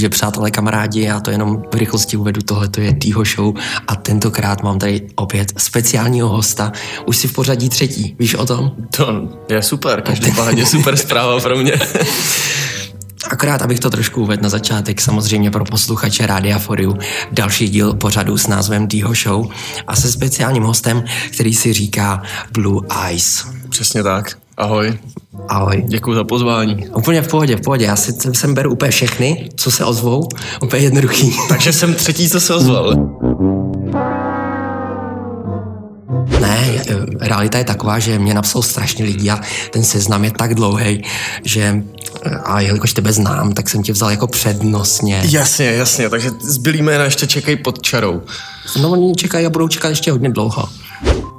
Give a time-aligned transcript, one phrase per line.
[0.00, 3.54] Takže přátelé, kamarádi, já to jenom v rychlosti uvedu, tohle to je Dýho Show
[3.88, 6.72] a tentokrát mám tady opět speciálního hosta,
[7.06, 8.72] už si v pořadí třetí, víš o tom?
[8.96, 11.72] To je super, každopádně super zpráva pro mě.
[13.30, 16.98] Akorát, abych to trošku uvedl na začátek, samozřejmě pro posluchače Rádia Foriu,
[17.32, 19.50] další díl pořadu s názvem Dýho Show
[19.86, 23.46] a se speciálním hostem, který si říká Blue Eyes.
[23.68, 24.38] Přesně tak.
[24.56, 24.98] Ahoj.
[25.50, 25.84] Ahoj.
[25.88, 26.88] Děkuji za pozvání.
[26.88, 27.84] Úplně v pohodě, v pohodě.
[27.84, 30.28] Já si sem beru úplně všechny, co se ozvou.
[30.62, 31.36] Úplně jednoduchý.
[31.48, 32.94] Takže jsem třetí, co se ozval.
[36.40, 36.82] Ne,
[37.20, 39.40] realita je taková, že mě napsal strašně lidí a
[39.70, 41.04] ten seznam je tak dlouhý,
[41.44, 41.82] že
[42.44, 45.22] a jelikož tebe znám, tak jsem tě vzal jako přednostně.
[45.28, 48.22] Jasně, jasně, takže zbylý jména ještě čekají pod čarou.
[48.82, 50.68] No oni čekají a budou čekat ještě hodně dlouho.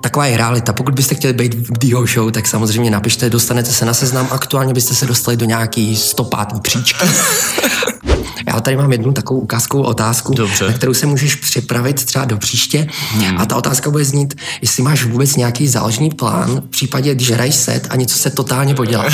[0.01, 0.73] Taková je realita.
[0.73, 4.27] Pokud byste chtěli být v Dio Show, tak samozřejmě napište, dostanete se na seznam.
[4.31, 6.47] Aktuálně byste se dostali do nějaký 105.
[6.61, 7.05] příčky.
[8.47, 10.67] Já tady mám jednu takovou ukázkovou otázku, Dobře.
[10.67, 12.87] na kterou se můžeš připravit třeba do příště.
[13.11, 13.37] Hmm.
[13.37, 17.55] A ta otázka bude znít, jestli máš vůbec nějaký záložní plán v případě, když hraješ
[17.55, 19.05] set a něco se totálně podělá.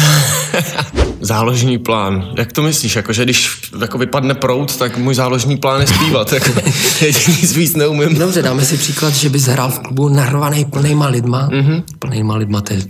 [1.21, 2.25] záložní plán.
[2.37, 2.95] Jak to myslíš?
[2.95, 6.33] Jako, že když jako vypadne prout, tak můj záložní plán je zpívat.
[6.33, 6.51] Jako,
[7.27, 8.17] nic víc neumím.
[8.19, 11.49] Dobře, dáme si příklad, že bys hrál v klubu narvaný plnýma lidma.
[11.49, 11.83] Mm-hmm.
[11.99, 12.81] Plnýma lidma, to je.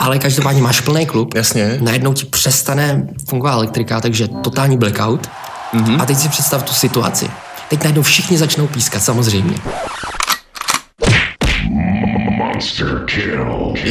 [0.00, 1.34] Ale každopádně máš plný klub.
[1.34, 1.78] Jasně.
[1.80, 5.30] Najednou ti přestane fungovat elektrika, takže totální blackout.
[5.74, 6.02] Mm-hmm.
[6.02, 7.30] A teď si představ tu situaci.
[7.68, 9.54] Teď najednou všichni začnou pískat, samozřejmě.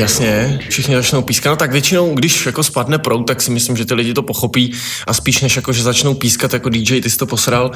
[0.02, 1.50] Jasně, všichni začnou pískat.
[1.50, 4.72] No tak většinou, když jako spadne prout, tak si myslím, že ty lidi to pochopí
[5.08, 7.72] a spíš než jako, že začnou pískat jako DJ, ty jsi to posral,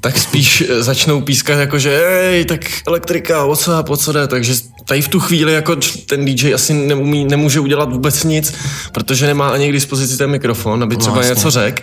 [0.00, 4.54] tak spíš začnou pískat jako, že hej, tak elektrika, o co, po co jde, takže
[4.84, 5.76] tady v tu chvíli jako
[6.06, 8.54] ten DJ asi neumí, nemůže udělat vůbec nic,
[8.92, 11.34] protože nemá ani k dispozici ten mikrofon, aby třeba vlastně.
[11.34, 11.82] něco řekl,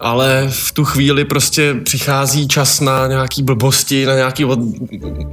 [0.00, 4.58] ale v tu chvíli prostě přichází čas na nějaký blbosti, na nějaký od,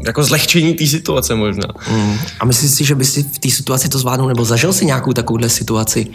[0.06, 1.68] jako zlehčení té situace možná.
[1.92, 2.18] Mm.
[2.40, 5.14] A myslíš si, že by si v té situaci to zvládnul, nebo zažil si nějakou
[5.14, 6.08] takovouhle situaci,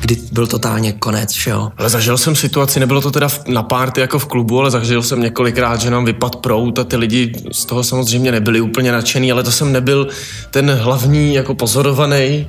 [0.00, 1.72] kdy byl totálně konec všeho?
[1.76, 5.20] Ale zažil jsem situaci, nebylo to teda na párty jako v klubu, ale zažil jsem
[5.20, 9.42] několikrát, že nám vypad prout a ty lidi z toho samozřejmě nebyli úplně nadšený, ale
[9.42, 10.08] to jsem nebyl
[10.50, 12.46] ten hlavní jako pozorovaný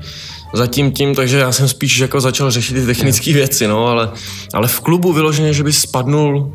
[0.53, 4.09] zatím tím, takže já jsem spíš jako začal řešit ty technické věci, no, ale,
[4.53, 6.53] ale v klubu vyloženě, že by spadnul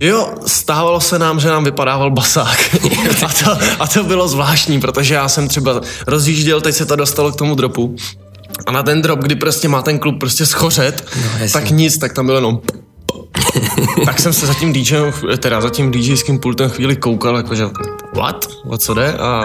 [0.00, 2.76] Jo, stávalo se nám, že nám vypadával basák.
[3.26, 7.32] a, to, a to bylo zvláštní, protože já jsem třeba rozjížděl, teď se to dostalo
[7.32, 7.96] k tomu dropu.
[8.66, 12.12] A na ten drop, kdy prostě má ten klub prostě schořet, no, tak nic, tak
[12.12, 12.60] tam bylo jenom
[14.04, 17.64] tak jsem se za tím DJem, teda za tím DJským pultem chvíli koukal, jakože
[18.14, 18.48] what?
[18.64, 19.12] O co jde?
[19.12, 19.44] A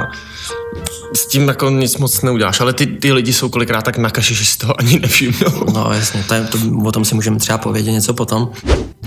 [1.15, 4.35] s tím jako nic moc neuděláš, ale ty, ty lidi jsou kolikrát tak na kaši,
[4.35, 5.65] že si toho ani nevšimnou.
[5.73, 8.51] No jasně, to, je, to, o tom si můžeme třeba povědět něco potom.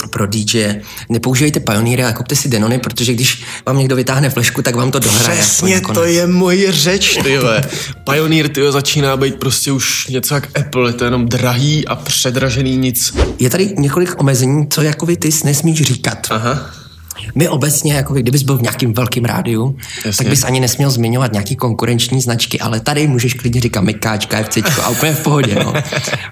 [0.07, 0.75] Pro DJ
[1.09, 4.99] nepoužívejte Pioneery, ale kupte si Denony, protože když vám někdo vytáhne flešku, tak vám to
[4.99, 5.41] dohraje.
[5.41, 7.63] Přesně, to je moje řeč, tyhle.
[8.11, 12.77] Pioneer, tyhle, začíná být prostě už něco jak Apple, je to jenom drahý a předražený
[12.77, 13.15] nic.
[13.39, 16.27] Je tady několik omezení, co jako vy ty nesmíš říkat.
[16.31, 16.86] Aha.
[17.35, 20.25] My obecně, jako kdybys byl v nějakým velkým rádiu, Jasně.
[20.25, 24.59] tak bys ani nesměl zmiňovat nějaký konkurenční značky, ale tady můžeš klidně říkat Mikáčka, FC
[24.83, 25.55] a úplně v pohodě.
[25.65, 25.75] No.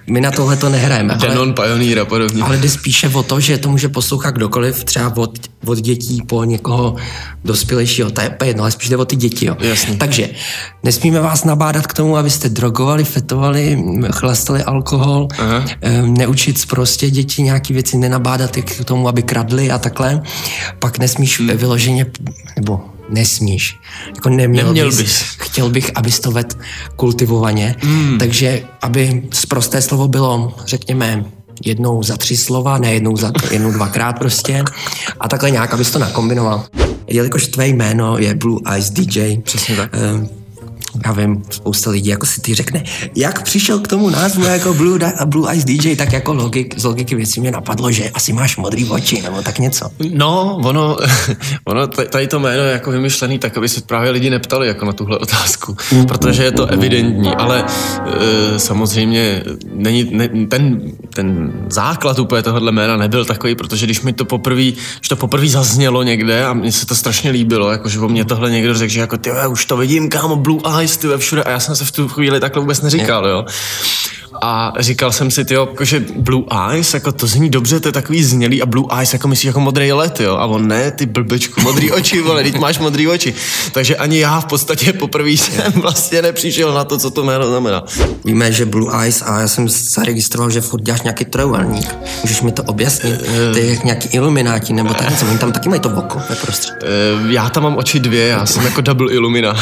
[0.07, 1.15] My na tohle to nehrajeme.
[1.15, 2.43] Denon, Pioneer a podobně.
[2.43, 6.43] Ale jde spíše o to, že to může poslouchat kdokoliv, třeba od, od dětí po
[6.43, 6.95] někoho
[7.45, 9.45] dospělejšího, to je jedno, ale spíš jde o ty děti.
[9.45, 9.55] Jo.
[9.59, 9.95] Jasně.
[9.95, 10.29] Takže
[10.83, 15.65] nesmíme vás nabádat k tomu, abyste drogovali, fetovali, chlastali alkohol, Aha.
[16.05, 20.21] neučit prostě děti nějaký věci, nenabádat je k tomu, aby kradli a takhle
[20.79, 21.49] pak nesmíš hmm.
[21.49, 22.05] vyloženě,
[22.55, 23.75] nebo nesmíš,
[24.15, 25.21] jako neměl, neměl bys, bys.
[25.21, 26.57] chtěl bych, abys to ved
[26.95, 28.17] kultivovaně, hmm.
[28.17, 31.25] takže aby zprosté slovo bylo, řekněme,
[31.65, 34.63] jednou za tři slova, ne jednou za jednou dvakrát prostě
[35.19, 36.65] a takhle nějak, abys to nakombinoval.
[37.07, 39.89] Jelikož tvé jméno je Blue Eyes DJ, Přesně tak.
[39.93, 40.27] Eh,
[41.05, 42.83] já vím, spousta lidí jako si ty řekne,
[43.15, 46.83] jak přišel k tomu názvu jako Blue, da, Blue Eyes DJ, tak jako logik, z
[46.83, 49.89] logiky věcí mě napadlo, že asi máš modrý oči nebo tak něco.
[50.13, 50.97] No, ono,
[51.65, 54.93] ono tady to jméno je jako vymyšlený tak, aby se právě lidi neptali jako na
[54.93, 55.77] tuhle otázku,
[56.07, 57.65] protože je to evidentní, ale
[58.05, 59.43] e, samozřejmě
[59.73, 60.81] není, ne, ten,
[61.13, 65.47] ten základ úplně tohohle jména nebyl takový, protože když mi to poprvé, když to poprvé
[65.47, 68.93] zaznělo někde a mně se to strašně líbilo, jako že o mě tohle někdo řekl,
[68.93, 71.85] že jako ty už to vidím, kámo, Blue Eyes, ty všude a já jsem se
[71.85, 73.45] v tu chvíli takhle vůbec neříkal, jo.
[74.41, 77.91] A říkal jsem si, tyjo, jako, že Blue Eyes, jako to zní dobře, to je
[77.91, 80.35] takový znělý a Blue Eyes, jako myslíš jako modrý let, jo.
[80.35, 83.33] A on ne, ty blbečku, modrý oči, vole, teď máš modrý oči.
[83.71, 87.83] Takže ani já v podstatě poprvé jsem vlastně nepřišel na to, co to jméno znamená.
[88.25, 91.95] Víme, že Blue Eyes a já jsem zaregistroval, že furt děláš nějaký trojuhelník.
[92.23, 93.21] Můžeš mi to objasnit?
[93.53, 95.25] To je jak nějaký ilumináti nebo tak něco.
[95.25, 96.73] Oni tam taky mají to oko ve prostřed.
[96.83, 99.57] Eh, Já tam mám oči dvě, já jsem jako double illuminát.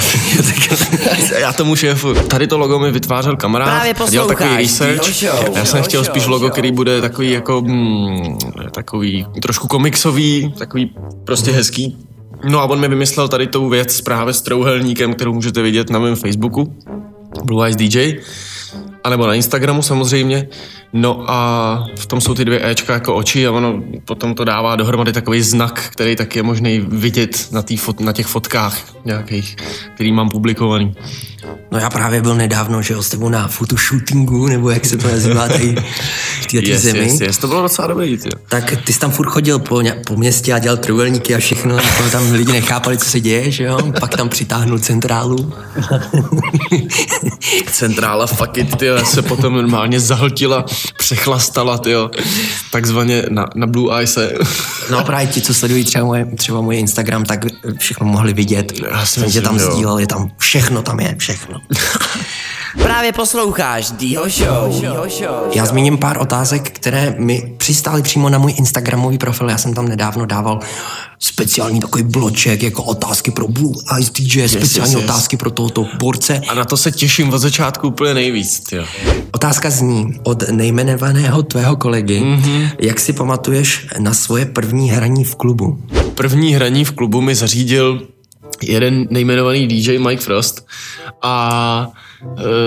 [1.39, 2.13] já tomu šéfu.
[2.13, 3.69] Tady to logo mi vytvářel kamarád.
[3.69, 5.23] Právě a dělal takový posloucháš, research.
[5.55, 8.37] Já jsem chtěl spíš logo, který bude takový jako hmm,
[8.71, 10.91] takový trošku komiksový, takový
[11.23, 11.97] prostě hezký.
[12.49, 15.99] No a on mi vymyslel tady tou věc právě s trouhelníkem, kterou můžete vidět na
[15.99, 16.75] mém Facebooku.
[17.43, 18.19] Blue Eyes DJ.
[19.03, 20.47] A nebo na Instagramu samozřejmě.
[20.93, 24.75] No a v tom jsou ty dvě Ečka jako oči a ono potom to dává
[24.75, 29.55] dohromady takový znak, který taky je možný vidět na, tý fot, na těch fotkách nějakých,
[29.95, 30.95] který mám publikovaný.
[31.71, 35.07] No já právě byl nedávno, že jo, s tebou na fotoshootingu, nebo jak se to
[35.07, 35.75] nazývá tady
[36.41, 36.99] v této Yes, zemi.
[36.99, 38.31] yes, yes, to bylo docela dobrý, tyjo.
[38.49, 42.09] Tak ty jsi tam furt chodil po, po městě a dělal truhelníky a všechno, jako
[42.11, 43.77] tam lidi nechápali, co se děje, že jo?
[43.99, 45.53] Pak tam přitáhnul centrálu.
[47.71, 50.65] Centrála fuck it, tyjo, se potom normálně zahltila,
[50.97, 52.11] přechlastala, tyjo,
[52.71, 54.33] takzvaně na, na Blue Eyese.
[54.91, 57.45] No právě ti, co sledují třeba moje, třeba moje Instagram, tak
[57.77, 58.73] všechno mohli vidět.
[58.91, 59.71] Já jsem tam že jo.
[59.71, 61.61] sdílel, je tam všechno, tam je všechno.
[62.81, 64.83] Právě posloucháš Dího Show.
[65.53, 69.49] Já zmíním pár otázek, které mi přistály přímo na můj Instagramový profil.
[69.49, 70.59] Já jsem tam nedávno dával
[71.19, 75.09] speciální takový bloček, jako otázky pro Blue Eyes DJ, speciální yes, yes.
[75.09, 76.41] otázky pro tohoto borce.
[76.47, 78.85] A na to se těším od začátku úplně nejvíc, tyjo.
[79.31, 82.69] Otázka zní od nejmenovaného tvého kolegy, mm-hmm.
[82.79, 85.79] jak si pamatuješ na svoje první hraní v klubu?
[86.15, 88.07] První hraní v klubu mi zařídil
[88.71, 90.67] jeden nejmenovaný DJ Mike Frost
[91.21, 91.87] a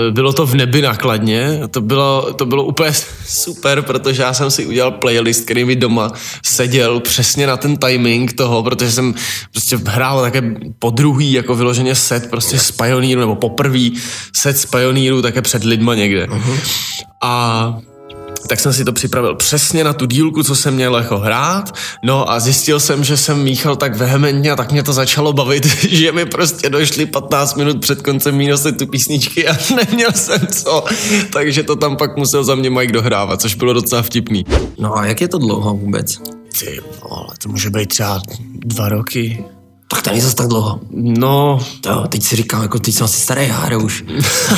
[0.07, 1.59] e, bylo to v nebi nakladně.
[1.71, 2.91] To bylo, to bylo úplně
[3.27, 6.11] super, protože já jsem si udělal playlist, který mi doma
[6.45, 9.13] seděl přesně na ten timing toho, protože jsem
[9.51, 13.93] prostě hrál také po druhý, jako vyloženě set prostě z Pioneeru, nebo poprvý
[14.35, 16.25] set z Pioneeru také před lidma někde.
[16.25, 16.59] Uh-huh.
[17.23, 17.77] A
[18.39, 21.75] tak jsem si to připravil přesně na tu dílku, co jsem měl jako hrát.
[22.03, 25.65] No a zjistil jsem, že jsem míchal tak vehementně a tak mě to začalo bavit,
[25.89, 30.85] že mi prostě došly 15 minut před koncem mínosy tu písničky a neměl jsem co.
[31.33, 34.45] Takže to tam pak musel za mě Mike dohrávat, což bylo docela vtipný.
[34.79, 36.17] No a jak je to dlouho vůbec?
[36.59, 38.21] Ty vole, to může být třeba
[38.65, 39.45] dva roky.
[39.89, 40.79] Tak to není zase tak dlouho.
[40.91, 44.03] No, To, teď si říkám, jako teď jsem asi starý, já hraju už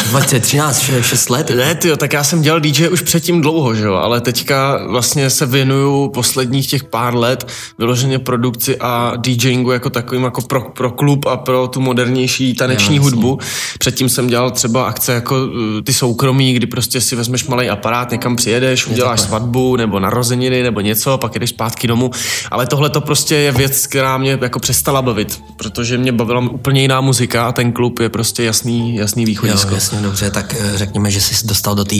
[0.09, 1.49] 20, 13, 6 let.
[1.49, 5.29] Ne, tyjo, tak já jsem dělal DJ už předtím dlouho, že jo, ale teďka vlastně
[5.29, 7.47] se věnuju posledních těch pár let
[7.77, 12.95] vyloženě produkci a DJingu jako takovým jako pro, pro klub a pro tu modernější taneční
[12.95, 12.99] jasně.
[12.99, 13.39] hudbu.
[13.79, 15.51] Předtím jsem dělal třeba akce jako uh,
[15.83, 20.81] ty soukromí, kdy prostě si vezmeš malý aparát, někam přijedeš, uděláš svatbu nebo narozeniny nebo
[20.81, 22.11] něco, pak jdeš zpátky domů.
[22.51, 25.18] Ale tohle to prostě je věc, která mě jako přestala bavit,
[25.57, 29.73] protože mě bavila úplně jiná muzika a ten klub je prostě jasný, jasný Jo, východisko.
[29.75, 31.95] jasně, dobře, tak eh, řekněme, že jsi dostal do té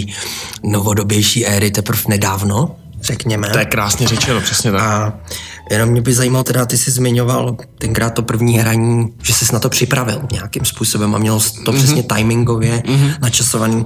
[0.64, 3.50] novodobější éry teprve nedávno, řekněme.
[3.50, 4.82] To je krásně řečeno, přesně tak.
[4.82, 5.14] A
[5.72, 9.60] jenom mě by zajímalo, teda ty jsi zmiňoval tenkrát to první hraní, že jsi na
[9.60, 11.78] to připravil nějakým způsobem a měl to mm-hmm.
[11.78, 13.14] přesně timingově mm-hmm.
[13.22, 13.86] načasovaný.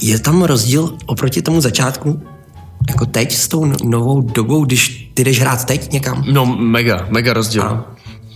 [0.00, 2.22] Je tam rozdíl oproti tomu začátku,
[2.88, 6.24] jako teď s tou no- novou dobou, když ty jdeš hrát teď někam?
[6.30, 7.62] No mega, mega rozdíl.
[7.62, 7.86] A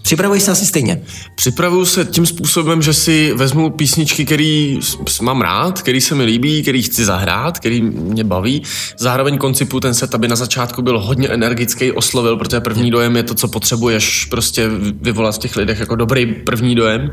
[0.07, 1.03] připravuješ se asi stejně.
[1.35, 4.81] Připravuju se tím způsobem, že si vezmu písničky, který
[5.23, 8.63] mám rád, který se mi líbí, který chci zahrát, který mě baví.
[8.99, 13.23] Zároveň koncipu ten set, aby na začátku byl hodně energický, oslovil, protože první dojem je
[13.23, 14.69] to, co potřebuješ prostě
[15.03, 17.11] vyvolat v těch lidech jako dobrý první dojem.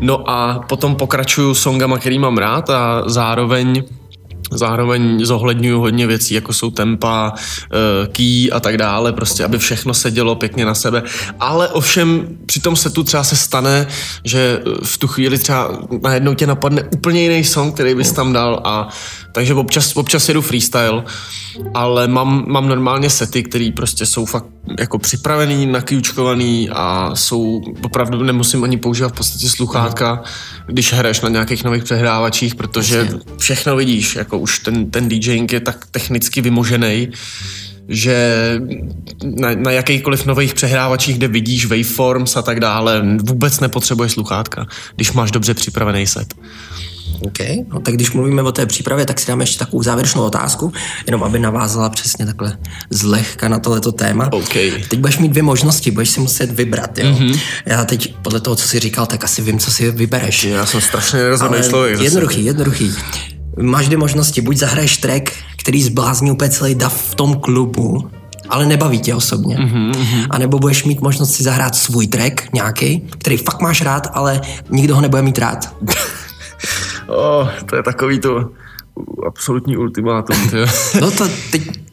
[0.00, 3.84] No a potom pokračuju songama, který mám rád a zároveň
[4.58, 9.94] Zároveň zohledňuju hodně věcí, jako jsou tempa, eh, key a tak dále, prostě aby všechno
[9.94, 11.02] sedělo pěkně na sebe.
[11.40, 13.86] Ale ovšem při tom setu třeba se stane,
[14.24, 18.60] že v tu chvíli třeba najednou tě napadne úplně jiný song, který bys tam dal
[18.64, 18.88] a
[19.34, 21.04] takže občas, občas jedu freestyle,
[21.74, 24.46] ale mám, mám normálně sety, které prostě jsou fakt
[24.78, 30.22] jako připravený, nakýčkovaný a jsou opravdu nemusím ani používat v podstatě sluchátka,
[30.66, 35.60] když hraješ na nějakých nových přehrávačích, protože všechno vidíš, jako už ten, ten DJing je
[35.60, 37.08] tak technicky vymožený,
[37.88, 38.58] že
[39.24, 45.12] na, na jakýkoliv nových přehrávačích, kde vidíš waveforms a tak dále, vůbec nepotřebuješ sluchátka, když
[45.12, 46.34] máš dobře připravený set.
[47.20, 47.38] OK,
[47.72, 50.72] no tak když mluvíme o té přípravě, tak si dáme ještě takovou závěrečnou otázku,
[51.06, 52.58] jenom aby navázala přesně takhle
[52.90, 54.28] zlehka na tohleto téma.
[54.32, 54.52] OK.
[54.88, 57.06] Teď budeš mít dvě možnosti, budeš si muset vybrat, jo.
[57.12, 57.38] Mm-hmm.
[57.66, 60.44] Já teď podle toho, co jsi říkal, tak asi vím, co si vybereš.
[60.44, 61.96] Já jsem strašně nerozhodný Ale člověk.
[61.96, 62.04] zase.
[62.06, 62.92] jednoduchý, jednoduchý.
[63.62, 64.40] máš dvě možnosti.
[64.40, 68.10] Buď zahraješ track, který zblázní úplně celý dav v tom klubu,
[68.48, 69.56] ale nebaví tě osobně.
[69.56, 70.26] Mm-hmm.
[70.30, 74.40] A nebo budeš mít možnost si zahrát svůj track nějaký, který fakt máš rád, ale
[74.70, 75.74] nikdo ho nebude mít rád.
[77.06, 78.50] Oh, to je takový to
[79.26, 80.36] absolutní ultimátum.
[81.00, 81.83] no to teď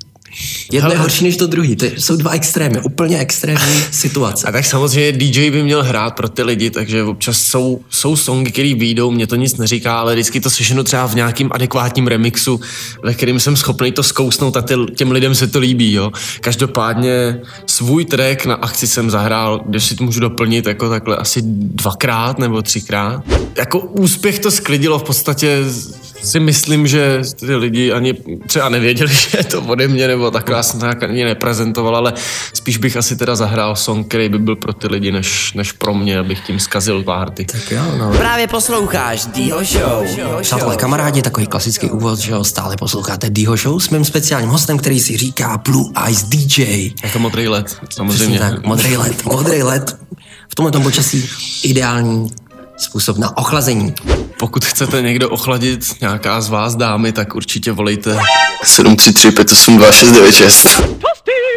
[0.71, 1.75] Jedno je horší než to druhý.
[1.75, 4.47] To jsou dva extrémy, úplně extrémní situace.
[4.47, 8.51] A tak samozřejmě DJ by měl hrát pro ty lidi, takže občas jsou, jsou songy,
[8.51, 12.61] které výjdou, mě to nic neříká, ale vždycky to slyšenu třeba v nějakým adekvátním remixu,
[13.03, 15.93] ve kterým jsem schopný to zkousnout a ty, těm lidem se to líbí.
[15.93, 16.11] Jo.
[16.41, 21.41] Každopádně svůj track na akci jsem zahrál, když si to můžu doplnit jako takhle asi
[21.45, 23.23] dvakrát nebo třikrát.
[23.57, 25.63] Jako úspěch to sklidilo v podstatě
[26.23, 28.13] si myslím, že ty lidi ani
[28.47, 32.13] třeba nevěděli, že je to ode mě, nebo takhle já jsem to ani neprezentoval, ale
[32.53, 35.93] spíš bych asi teda zahrál song, který by byl pro ty lidi, než, než pro
[35.93, 37.45] mě, abych tím zkazil párty.
[37.45, 38.13] Tak jo, no.
[38.17, 40.05] Právě posloucháš Dýho Show.
[40.41, 44.77] Přátelé, kamarádi, takový klasický úvod, že jo, stále posloucháte Dýho Show s mým speciálním hostem,
[44.77, 46.91] který si říká Blue Eyes DJ.
[47.03, 48.15] Jako modrý led, samozřejmě.
[48.15, 49.97] Přesně tak, modrý led, modrý led.
[50.49, 51.29] V tomhle počasí
[51.63, 52.31] ideální
[52.81, 53.93] způsob na ochlazení.
[54.39, 58.19] Pokud chcete někdo ochladit, nějaká z vás dámy, tak určitě volejte
[58.63, 60.81] 733 582 696.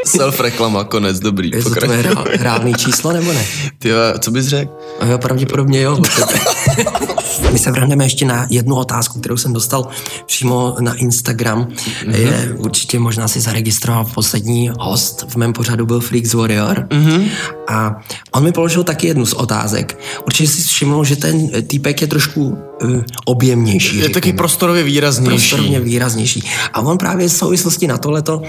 [0.07, 1.51] Self-reklama, konec, dobrý.
[1.55, 2.03] Je to tvoje
[2.39, 3.47] reálný číslo, nebo ne?
[3.79, 4.73] Ty co bys řekl?
[5.07, 5.99] Jo, pravděpodobně jo.
[7.53, 9.89] My se vrhneme ještě na jednu otázku, kterou jsem dostal
[10.27, 11.65] přímo na Instagram.
[11.65, 12.15] Mm-hmm.
[12.15, 16.87] Je určitě možná si zaregistroval poslední host v mém pořadu byl Freaks Warrior.
[16.91, 17.29] Mm-hmm.
[17.69, 17.97] A
[18.33, 19.99] on mi položil taky jednu z otázek.
[20.27, 23.97] Určitě si všiml, že ten týpek je trošku uh, objemnější.
[23.97, 24.15] Je řekněme.
[24.15, 25.49] taky prostorově výraznější.
[25.49, 26.43] Prostorově výraznější.
[26.73, 28.43] A on právě v souvislosti na tohleto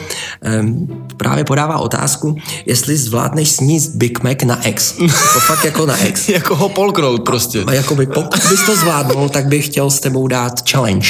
[0.61, 0.87] um,
[1.17, 4.93] právě podává otázku, jestli zvládneš sníst Big Mac na X.
[5.33, 6.29] To fakt jako na X.
[6.29, 7.63] jako ho polknout prostě.
[7.63, 11.07] A, a jakoby, pokud bys to zvládnul, tak bych chtěl s tebou dát challenge.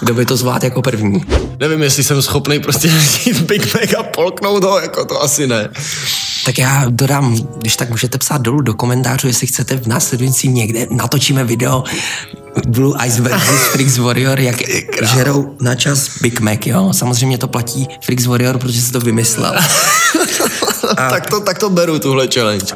[0.00, 1.24] Kdo by to zvládl jako první?
[1.60, 5.68] Nevím, jestli jsem schopný prostě vzít Big Mac a polknout ho, jako to asi ne.
[6.44, 10.86] Tak já dodám, když tak můžete psát dolů do komentářů, jestli chcete v následujícím někde
[10.90, 11.84] natočíme video
[12.68, 14.56] Blue Ice versus Freaks Warrior, jak
[15.14, 16.92] žerou na čas Big Mac, jo?
[16.92, 19.54] Samozřejmě to platí Freaks Warrior, protože se to vymyslel.
[20.90, 20.94] A...
[21.10, 22.66] tak, to, tak to beru, tuhle challenge.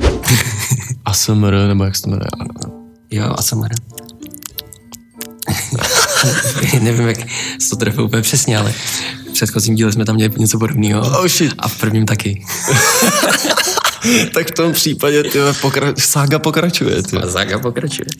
[1.05, 2.29] ASMR, nebo jak se to jmenuje?
[3.11, 3.69] Jo, ASMR.
[6.81, 7.19] Nevím, jak
[7.59, 8.73] se to trefil úplně přesně, ale
[9.31, 11.01] v předchozím díle jsme tam měli něco podobného.
[11.01, 11.55] Oh shit.
[11.59, 12.45] A v prvním taky.
[14.35, 17.03] tak v tom případě ty pokra- sága pokračuje.
[17.03, 17.17] Ty.
[17.31, 18.07] Sága pokračuje.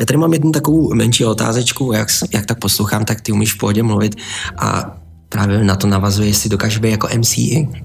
[0.00, 3.58] Já tady mám jednu takovou menší otázečku, jak, jak tak poslouchám, tak ty umíš v
[3.58, 4.16] pohodě mluvit
[4.58, 4.99] a
[5.32, 7.34] právě na to navazuje, jestli dokáže být jako MC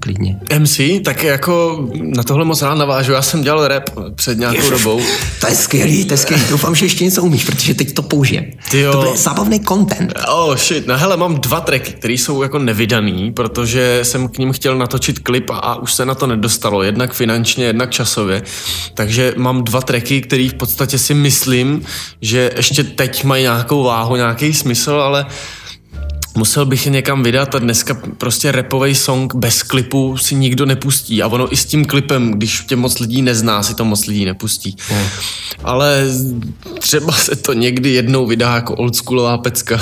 [0.00, 0.38] klidně.
[0.58, 0.80] MC?
[1.04, 3.12] Tak jako na tohle moc rád navážu.
[3.12, 5.00] Já jsem dělal rap před nějakou Ježiš, dobou.
[5.40, 6.42] To je skvělý, to je skvělý.
[6.50, 8.44] Doufám, že ještě něco umíš, protože teď to použijem.
[8.70, 8.92] Tyjo.
[8.92, 10.14] To bude zábavný content.
[10.28, 14.52] Oh shit, no hele, mám dva tracky, které jsou jako nevydaný, protože jsem k ním
[14.52, 18.42] chtěl natočit klip a už se na to nedostalo, jednak finančně, jednak časově.
[18.94, 21.84] Takže mám dva tracky, které v podstatě si myslím,
[22.20, 25.26] že ještě teď mají nějakou váhu, nějaký smysl, ale
[26.36, 31.22] musel bych je někam vydat a dneska prostě repový song bez klipu si nikdo nepustí
[31.22, 34.24] a ono i s tím klipem, když tě moc lidí nezná, si to moc lidí
[34.24, 34.76] nepustí.
[34.88, 35.06] Hmm.
[35.64, 36.04] Ale
[36.80, 39.80] třeba se to někdy jednou vydá jako oldschoolová pecka,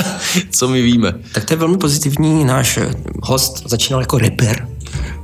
[0.50, 1.14] co my víme.
[1.32, 2.78] Tak to je velmi pozitivní, náš
[3.22, 4.68] host začínal jako rapper,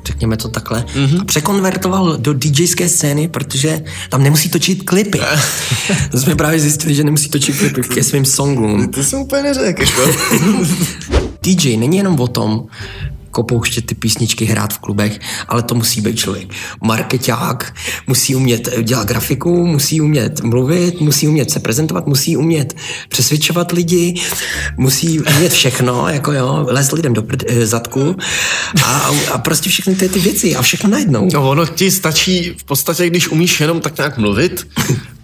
[0.04, 1.21] řekněme to takhle, mm-hmm.
[1.21, 5.21] a překonvertoval do DJské scény, protože tam nemusí točit klipy.
[6.11, 8.88] to jsme právě zjistili, že nemusí točit klipy ke svým songům.
[8.88, 9.83] To jsem úplně neřekl.
[9.83, 10.11] Jako.
[11.42, 12.66] DJ není jenom o tom,
[13.40, 16.48] pouštět ty písničky, hrát v klubech, ale to musí být člověk
[16.82, 17.74] marketák,
[18.06, 22.76] musí umět dělat grafiku, musí umět mluvit, musí umět se prezentovat, musí umět
[23.08, 24.14] přesvědčovat lidi,
[24.76, 28.16] musí umět všechno, jako jo, les lidem do prd, eh, zadku
[28.84, 31.28] a, a prostě všechny ty, ty věci a všechno najednou.
[31.32, 34.66] No ono ti stačí v podstatě, když umíš jenom tak nějak mluvit,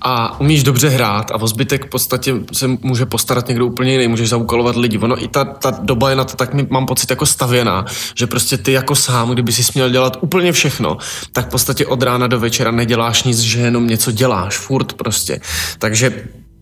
[0.00, 4.08] a umíš dobře hrát a o zbytek v podstatě se může postarat někdo úplně jiný,
[4.08, 4.98] můžeš zaúkolovat lidi.
[4.98, 8.26] Ono i ta, ta doba je na to tak mi, mám pocit jako stavěná, že
[8.26, 10.98] prostě ty jako sám, kdyby si směl dělat úplně všechno,
[11.32, 15.40] tak v podstatě od rána do večera neděláš nic, že jenom něco děláš, furt prostě.
[15.78, 16.12] Takže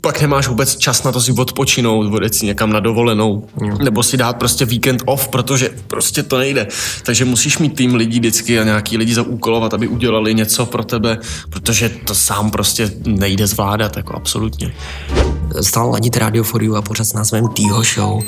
[0.06, 3.78] pak nemáš vůbec čas na to si odpočinout, odjet si někam na dovolenou, mm.
[3.78, 6.66] nebo si dát prostě víkend off, protože prostě to nejde.
[7.02, 11.18] Takže musíš mít tým lidí vždycky a nějaký lidi zaúkolovat, aby udělali něco pro tebe,
[11.50, 14.74] protože to sám prostě nejde zvládat, jako absolutně.
[15.60, 18.22] Stál ladit Radio for You a pořád s názvem Týho Show.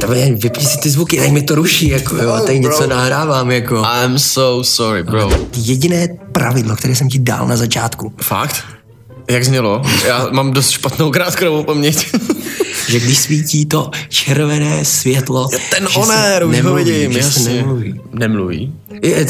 [0.00, 3.82] Tebe, vypni si ty zvuky, tady mi to ruší, jako jo, tady něco nahrávám, jako.
[4.04, 5.30] I'm so sorry, bro.
[5.56, 8.12] Jediné pravidlo, které jsem ti dal na začátku.
[8.20, 8.83] Fakt?
[9.30, 9.82] Jak znělo?
[10.06, 12.06] Já mám dost špatnou krátkodobou paměť.
[12.88, 17.22] že když svítí to červené světlo, Ten že se onér, už ho nemluví, vidím, že
[17.22, 17.54] se jasně.
[17.54, 18.00] nemluví.
[18.12, 18.72] Nemluví.
[19.02, 19.26] Je,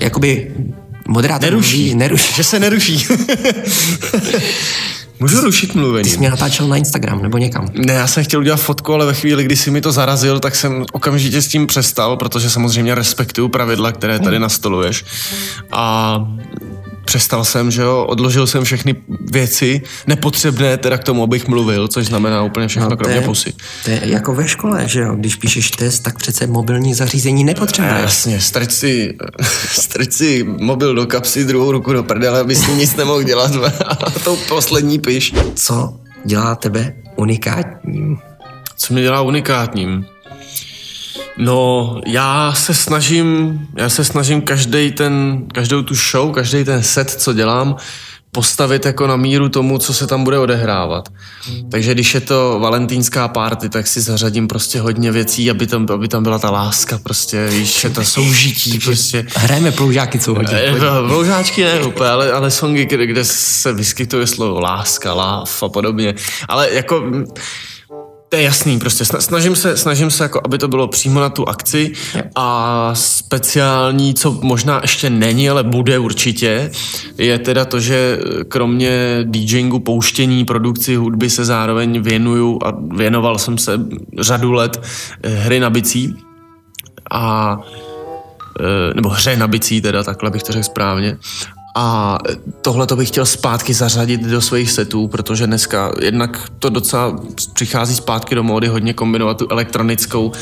[0.00, 0.52] jakoby
[1.08, 1.76] moderátor Neruší.
[1.76, 2.34] mluví, neruší.
[2.34, 3.06] Že se neruší.
[5.20, 6.04] Můžu rušit mluvení?
[6.04, 7.68] Ty jsi mě natáčel na Instagram nebo někam.
[7.86, 10.54] Ne, já jsem chtěl udělat fotku, ale ve chvíli, kdy si mi to zarazil, tak
[10.56, 15.04] jsem okamžitě s tím přestal, protože samozřejmě respektuju pravidla, které tady nastoluješ.
[15.72, 16.16] A
[17.04, 18.96] přestal jsem, že jo, odložil jsem všechny
[19.30, 23.52] věci nepotřebné teda k tomu, abych mluvil, což znamená úplně všechno, no, kromě je, pusy.
[23.84, 25.14] to je jako ve škole, že jo?
[25.14, 28.02] Když píšeš test, tak přece mobilní zařízení nepotřebuješ.
[28.02, 29.16] jasně, strč si,
[29.72, 33.52] strč si mobil do kapsy, druhou ruku do prdele, aby s ním nic nemohl dělat
[34.04, 35.34] a to poslední piš.
[35.54, 38.18] Co dělá tebe unikátním?
[38.76, 40.06] Co mě dělá unikátním?
[41.38, 47.10] No, já se snažím, já se snažím každý ten, každou tu show, každý ten set,
[47.10, 47.76] co dělám,
[48.32, 51.08] postavit jako na míru tomu, co se tam bude odehrávat.
[51.70, 56.08] Takže když je to valentínská party, tak si zařadím prostě hodně věcí, aby tam, aby
[56.08, 59.26] tam byla ta láska, prostě, víš, je to soužití, prostě.
[59.36, 60.52] Hrajeme ploužáky, co hodí.
[60.54, 65.68] Eh, Vloužáčky ne úplně, ale, ale songy, kde, kde se vyskytuje slovo láska, láv a
[65.68, 66.14] podobně.
[66.48, 67.04] Ale jako...
[68.34, 71.28] To je jasný, prostě Sna- snažím se, snažím se jako, aby to bylo přímo na
[71.28, 71.92] tu akci
[72.34, 76.70] a speciální, co možná ještě není, ale bude určitě,
[77.18, 83.58] je teda to, že kromě DJingu, pouštění, produkci hudby se zároveň věnuju a věnoval jsem
[83.58, 83.80] se
[84.20, 84.82] řadu let
[85.22, 86.16] eh, hry na bicí
[87.10, 87.58] a
[88.60, 91.18] eh, nebo hře na bicí teda, takhle bych to řekl správně.
[91.76, 92.18] A
[92.62, 97.20] tohle to bych chtěl zpátky zařadit do svých setů, protože dneska jednak to docela
[97.52, 100.32] přichází zpátky do módy hodně kombinovat tu elektronickou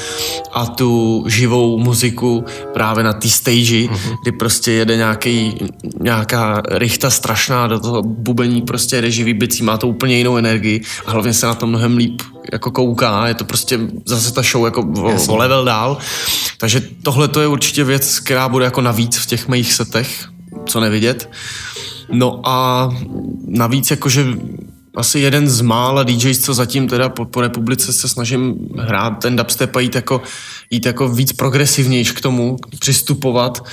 [0.53, 4.17] a tu živou muziku právě na té stage, mm-hmm.
[4.23, 5.55] kdy prostě jede nějaký,
[6.01, 10.83] nějaká rychta strašná, do toho bubení prostě jede živý bicí, má to úplně jinou energii
[11.07, 12.23] a hlavně se na to mnohem líp
[12.53, 15.99] jako kouká, je to prostě zase ta show jako o, o level dál.
[16.59, 20.32] Takže tohle to je určitě věc, která bude jako navíc v těch mých setech,
[20.67, 21.31] co nevidět.
[22.13, 22.89] No a
[23.47, 24.27] navíc jakože
[24.97, 29.37] asi jeden z mála DJs, co zatím teda po, po republice se snažím hrát ten
[29.37, 30.23] dubstep a jít jako,
[30.71, 33.65] jít jako víc progresivnějš k tomu, přistupovat,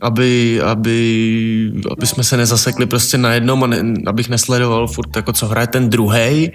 [0.00, 5.32] aby, aby, aby jsme se nezasekli prostě na jednom a ne, abych nesledoval furt jako
[5.32, 6.52] co hraje ten druhý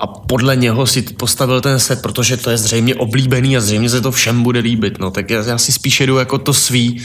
[0.00, 4.00] a podle něho si postavil ten set, protože to je zřejmě oblíbený a zřejmě se
[4.00, 7.02] to všem bude líbit, no tak já, já si spíš jedu jako to svý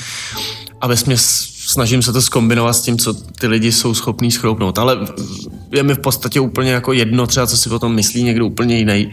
[0.82, 4.80] a vesměs snažím se to skombinovat s tím, co ty lidi jsou schopní schroupnout.
[4.80, 4.98] Ale
[5.72, 8.78] je mi v podstatě úplně jako jedno třeba, co si o tom myslí někdo úplně
[8.78, 9.12] jiný.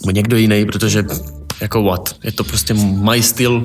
[0.00, 1.04] Nebo někdo jiný, protože
[1.60, 2.14] jako what?
[2.24, 3.64] Je to prostě my styl.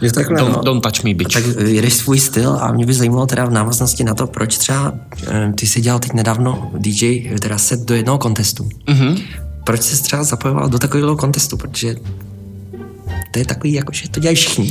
[0.00, 0.62] Je takhle, don't, no.
[0.62, 1.32] don't touch me, bitch.
[1.32, 4.92] Tak jedeš svůj styl a mě by zajímalo teda v návaznosti na to, proč třeba
[5.28, 8.68] eh, ty jsi dělal teď nedávno DJ, teda set do jednoho kontestu.
[8.88, 9.22] Mm-hmm.
[9.64, 11.96] Proč jsi třeba zapojoval do takového kontestu, protože
[13.36, 14.70] to je takový, jako, že to dělají všichni.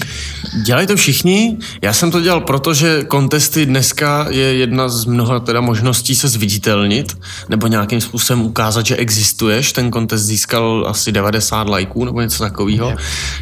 [0.64, 1.58] Dělají to všichni.
[1.82, 6.28] Já jsem to dělal proto, že kontesty dneska je jedna z mnoha teda možností se
[6.28, 7.18] zviditelnit
[7.50, 9.74] nebo nějakým způsobem ukázat, že existuješ.
[9.74, 12.94] Ten kontest získal asi 90 lajků nebo něco takového.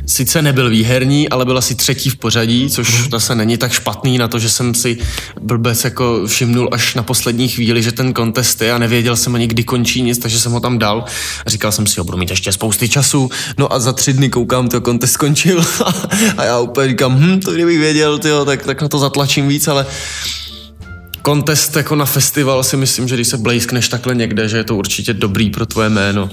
[0.05, 4.27] Sice nebyl výherní, ale byl asi třetí v pořadí, což zase není tak špatný na
[4.27, 4.97] to, že jsem si
[5.41, 9.47] blbec jako všimnul až na poslední chvíli, že ten kontest je a nevěděl jsem ani
[9.47, 11.05] kdy končí nic, takže jsem ho tam dal
[11.45, 13.29] a říkal jsem si, jo, budu mít ještě spousty času.
[13.57, 15.65] No a za tři dny koukám, to kontest skončil.
[16.38, 19.67] A já úplně říkám, hm, to kdybych věděl, tyjo, tak, tak na to zatlačím víc,
[19.67, 19.86] ale
[21.21, 24.76] kontest jako na festival si myslím, že když se blejskneš takhle někde, že je to
[24.76, 26.30] určitě dobrý pro tvoje jméno,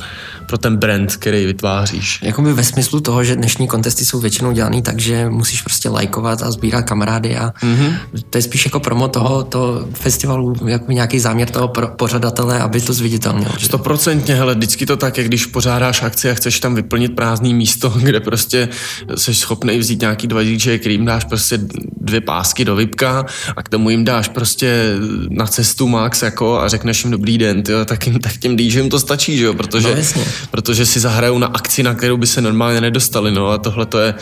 [0.50, 2.18] pro ten brand, který vytváříš.
[2.22, 6.42] Jakoby ve smyslu toho, že dnešní kontesty jsou většinou dělaný tak, že musíš prostě lajkovat
[6.42, 7.94] a sbírat kamarády a mm-hmm.
[8.30, 12.80] to je spíš jako promo toho, toho festivalu, jako nějaký záměr toho pro, pořadatele, aby
[12.80, 13.50] to zviditelnil.
[13.58, 17.88] Stoprocentně, hele, vždycky to tak, jak když pořádáš akci a chceš tam vyplnit prázdný místo,
[18.02, 18.68] kde prostě
[19.16, 21.58] jsi schopný vzít nějaký dva DJ, kterým dáš prostě
[22.00, 24.94] dvě pásky do vypka a k tomu jim dáš prostě
[25.30, 28.88] na cestu max jako a řekneš jim dobrý den, tyjo, tak, jim, tak těm DJům
[28.88, 30.24] to stačí, že jo, protože, No, jasně.
[30.50, 33.98] Protože si zahrajou na akci, na kterou by se normálně nedostali, no a tohle to
[33.98, 34.14] je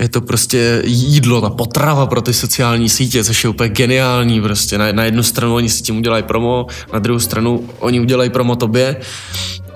[0.00, 4.78] je to prostě jídlo, ta potrava pro ty sociální sítě, což je úplně geniální prostě.
[4.78, 8.56] Na, na jednu stranu oni si tím udělají promo, na druhou stranu oni udělají promo
[8.56, 8.96] tobě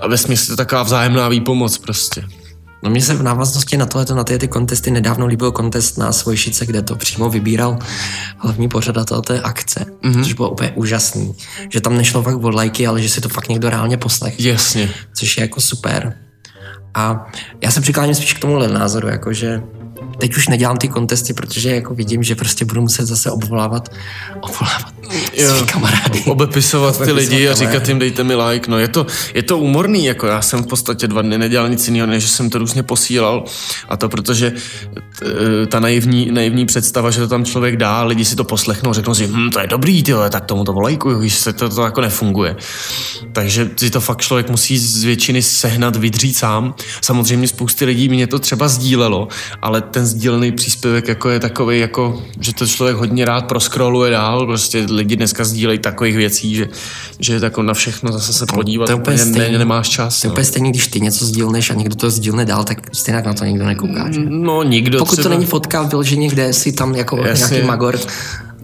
[0.01, 2.23] a ve je to taková vzájemná výpomoc prostě.
[2.83, 6.11] No mně se v návaznosti na tohleto, na ty, ty kontesty nedávno líbil kontest na
[6.11, 7.77] Svojšice, kde to přímo vybíral
[8.37, 10.23] hlavní pořadatel té akce, mm-hmm.
[10.23, 11.35] což bylo úplně úžasný.
[11.69, 14.39] Že tam nešlo fakt o lajky, ale že si to fakt někdo reálně poslech.
[14.39, 14.89] Jasně.
[15.13, 16.13] což je jako super.
[16.93, 17.31] A
[17.63, 19.63] já se přikláním spíš k tomuhle názoru, jako že
[20.17, 23.89] teď už nedělám ty kontesty, protože jako vidím, že prostě budu muset zase obvolávat,
[24.41, 24.93] obvolávat
[25.37, 26.23] svý kamarády.
[26.25, 28.71] Obepisovat ty Obepisovat lidi a říkat jim dejte mi like.
[28.71, 31.87] No je to, je to úmorný, jako já jsem v podstatě dva dny nedělal nic
[31.87, 33.43] jiného, než jsem to různě posílal
[33.89, 34.53] a to protože
[35.67, 39.27] ta naivní, naivní představa, že to tam člověk dá, lidi si to poslechnou, řeknou si,
[39.27, 42.55] hm, to je dobrý, tyjo, tak tomu to volejkuju, víš, se to, to jako nefunguje.
[43.31, 46.75] Takže si to fakt člověk musí z většiny sehnat, vydřít sám.
[47.01, 49.27] Samozřejmě spousty lidí mě to třeba sdílelo,
[49.61, 54.45] ale ten sdílený příspěvek jako je takový, jako, že to člověk hodně rád proskroluje dál,
[54.45, 56.69] prostě lidi dneska sdílejí takových věcí, že,
[57.19, 59.57] že je jako na všechno zase se podívat, to je úplně úplně ne, stejný.
[59.57, 60.21] nemáš čas.
[60.21, 60.33] To je No.
[60.33, 63.45] úplně stejný, když ty něco sdílneš a někdo to sdílne dál, tak stejně na to
[63.45, 64.11] nikdo nekouká.
[64.11, 64.19] Že?
[64.29, 65.23] no nikdo Pokud třeba...
[65.23, 67.45] to není fotka vyloženě, kde si tam jako Jasně.
[67.53, 67.99] nějaký magor,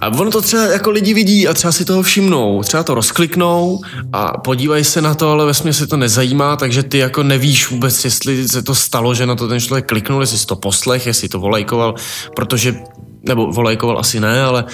[0.01, 3.81] A ono to třeba jako lidi vidí a třeba si toho všimnou, třeba to rozkliknou
[4.13, 8.05] a podívají se na to, ale ve si to nezajímá, takže ty jako nevíš vůbec,
[8.05, 11.29] jestli se to stalo, že na to ten člověk kliknul, jestli si to poslech, jestli
[11.29, 11.95] to volejkoval,
[12.35, 12.75] protože
[13.23, 14.65] nebo volejkoval asi ne, ale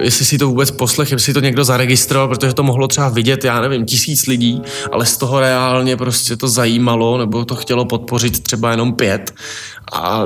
[0.00, 3.44] jestli si to vůbec poslech, jestli si to někdo zaregistroval, protože to mohlo třeba vidět,
[3.44, 8.42] já nevím, tisíc lidí, ale z toho reálně prostě to zajímalo, nebo to chtělo podpořit
[8.42, 9.34] třeba jenom pět.
[9.92, 10.24] A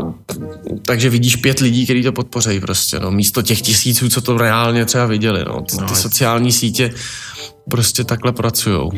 [0.82, 4.84] takže vidíš pět lidí, kteří to podpořejí prostě, no, místo těch tisíců, co to reálně
[4.84, 5.60] třeba viděli, no.
[5.62, 6.94] Ty, ty sociální sítě
[7.70, 8.90] prostě takhle pracujou.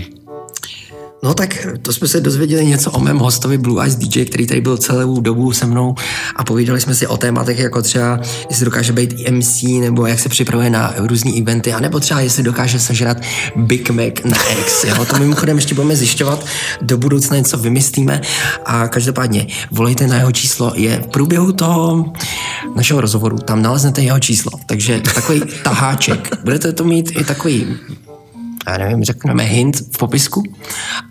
[1.22, 4.61] No tak to jsme se dozvěděli něco o mém hostovi Blue Eyes DJ, který tady
[4.61, 5.94] byl celou dobu se mnou
[6.37, 10.28] a povídali jsme si o tématech jako třeba, jestli dokáže být MC nebo jak se
[10.28, 13.16] připravuje na různé eventy, anebo třeba jestli dokáže sežrat
[13.57, 14.85] Big Mac na X.
[14.85, 15.04] Jo?
[15.04, 16.46] To mimochodem ještě budeme zjišťovat,
[16.83, 18.20] do budoucna něco vymyslíme
[18.64, 20.72] a každopádně volejte na jeho číslo.
[20.74, 22.12] Je v průběhu toho
[22.76, 26.38] našeho rozhovoru, tam naleznete jeho číslo, takže takový taháček.
[26.44, 27.76] Budete to mít i takový
[28.70, 30.42] já nevím, řekneme hint v popisku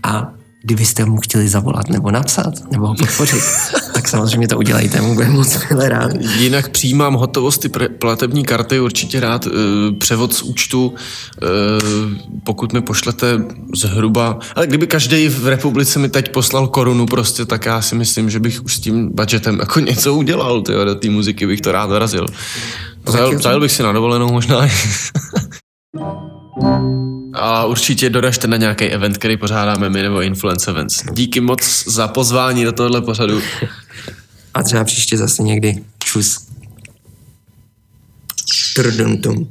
[0.03, 3.43] a kdybyste mu chtěli zavolat nebo napsat, nebo ho podpořit,
[3.93, 6.11] tak samozřejmě to udělejte, mu budeme moc milé rád.
[6.39, 9.53] Jinak přijímám hotovost ty pre- platební karty, určitě rád uh,
[9.99, 10.93] převod z účtu, uh,
[12.43, 13.41] pokud mi pošlete
[13.75, 18.29] zhruba, ale kdyby každý v republice mi teď poslal korunu prostě, tak já si myslím,
[18.29, 21.71] že bych už s tím budgetem jako něco udělal, tyjo, do té muziky bych to
[21.71, 22.25] rád dorazil.
[23.07, 24.67] Zajel, zajel bych si na dovolenou možná.
[27.33, 31.03] A určitě doražte na nějaký event, který pořádáme my nebo Influence Events.
[31.11, 33.41] Díky moc za pozvání do tohohle pořadu.
[34.53, 35.83] A třeba příště zase někdy.
[35.99, 36.47] Čus.
[38.75, 39.49] Trdum tum.